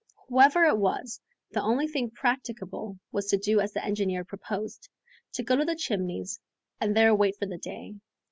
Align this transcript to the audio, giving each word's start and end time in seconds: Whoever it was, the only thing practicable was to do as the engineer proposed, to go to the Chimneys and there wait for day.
Whoever 0.29 0.63
it 0.63 0.79
was, 0.79 1.21
the 1.51 1.61
only 1.61 1.87
thing 1.87 2.09
practicable 2.09 2.97
was 3.11 3.27
to 3.27 3.37
do 3.37 3.59
as 3.59 3.71
the 3.73 3.85
engineer 3.85 4.25
proposed, 4.25 4.89
to 5.33 5.43
go 5.43 5.55
to 5.55 5.63
the 5.63 5.75
Chimneys 5.75 6.39
and 6.79 6.97
there 6.97 7.13
wait 7.13 7.35
for 7.37 7.45
day. 7.45 7.93